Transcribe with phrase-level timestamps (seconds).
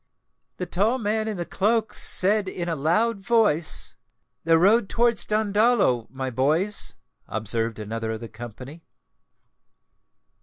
[0.57, 3.93] "The tall man in the cloak said in a loud voice,
[4.45, 6.95] 'The road towards Dandolo, my boys!'"
[7.27, 8.83] observed another of the company.